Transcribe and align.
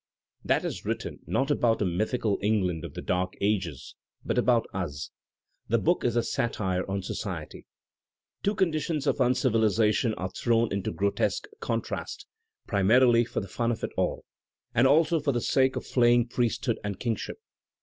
That 0.43 0.65
is 0.65 0.83
written 0.83 1.19
not 1.27 1.51
about 1.51 1.79
a 1.83 1.85
mythical 1.85 2.39
England 2.41 2.83
of 2.83 2.95
the 2.95 3.03
dark 3.03 3.35
ages, 3.39 3.93
but 4.25 4.35
about 4.39 4.65
tas. 4.73 5.11
The 5.67 5.77
book 5.77 6.03
is 6.03 6.15
a 6.15 6.23
satire 6.23 6.89
on 6.89 7.03
society. 7.03 7.67
Two 8.41 8.55
conditions 8.55 9.05
of 9.05 9.17
uncivilization 9.21 10.15
are 10.17 10.31
thrown 10.31 10.73
into 10.73 10.91
grotesque 10.91 11.45
contrast 11.59 12.25
primarily 12.65 13.25
for 13.25 13.41
the 13.41 13.47
fun 13.47 13.71
of 13.71 13.83
it 13.83 13.91
all, 13.95 14.25
and 14.73 14.87
also 14.87 15.19
for 15.19 15.33
the 15.33 15.39
sake 15.39 15.75
of 15.75 15.85
flaying 15.85 16.29
priesthood 16.29 16.79
and 16.83 16.99
kingship. 16.99 17.37